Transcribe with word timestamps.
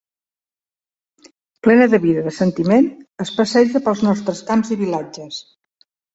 Plena 1.67 1.87
de 1.91 1.99
vida 2.05 2.23
i 2.23 2.27
de 2.29 2.33
sentiment, 2.39 2.89
es 3.27 3.33
passeja 3.43 3.83
pels 3.91 4.03
nostres 4.09 4.43
camps 4.51 4.75
i 4.79 4.81
vilatges. 4.83 5.41